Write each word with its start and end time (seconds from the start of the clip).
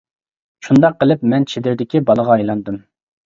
شۇنداق 0.67 0.95
قىلىپ 1.03 1.27
مەن 1.33 1.45
چېدىردىكى 1.53 2.03
بالىغا 2.07 2.39
ئايلاندىم. 2.39 2.81